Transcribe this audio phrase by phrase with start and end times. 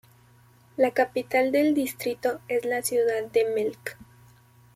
[0.77, 3.99] La capital del distrito es la ciudad de Melk.